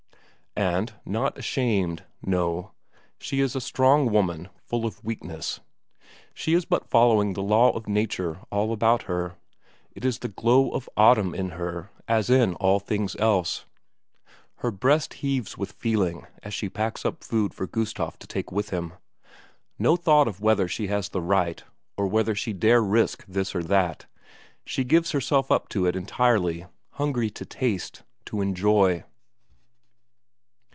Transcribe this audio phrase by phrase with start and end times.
[0.53, 2.71] And not ashamed, no;
[3.17, 5.61] she is a strong woman full of weakness;
[6.33, 9.35] she is but following the law of nature all about her;
[9.93, 13.63] it is the glow of autumn in her as in all things else.
[14.57, 18.71] Her breast heaves with feeling as she packs up food for Gustaf to take with
[18.71, 18.95] him.
[19.79, 21.63] No thought of whether she has the right,
[21.97, 24.05] of whether she dare risk this or that;
[24.65, 29.05] she gives herself up to it entirely, hungry to taste, to enjoy.